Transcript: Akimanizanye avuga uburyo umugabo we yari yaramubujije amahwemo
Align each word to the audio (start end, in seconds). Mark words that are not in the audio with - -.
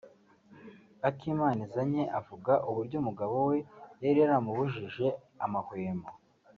Akimanizanye 1.09 2.01
avuga 2.19 2.53
uburyo 2.69 2.95
umugabo 3.01 3.35
we 3.49 3.57
yari 4.03 4.17
yaramubujije 4.21 5.07
amahwemo 5.45 6.07